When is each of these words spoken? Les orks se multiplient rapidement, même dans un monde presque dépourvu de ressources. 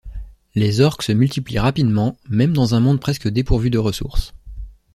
Les 0.55 0.81
orks 0.81 1.03
se 1.03 1.11
multiplient 1.11 1.59
rapidement, 1.59 2.17
même 2.27 2.53
dans 2.53 2.73
un 2.73 2.79
monde 2.79 2.99
presque 2.99 3.27
dépourvu 3.27 3.69
de 3.69 3.77
ressources. 3.77 4.33